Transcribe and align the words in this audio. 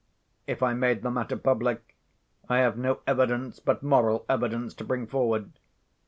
If 0.47 0.63
I 0.63 0.73
made 0.73 1.03
the 1.03 1.11
matter 1.11 1.37
public, 1.37 1.95
I 2.49 2.57
have 2.57 2.75
no 2.75 3.01
evidence 3.05 3.59
but 3.59 3.83
moral 3.83 4.25
evidence 4.27 4.73
to 4.77 4.83
bring 4.83 5.05
forward. 5.05 5.51